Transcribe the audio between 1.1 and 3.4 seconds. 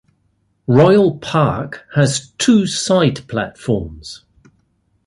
Park has two side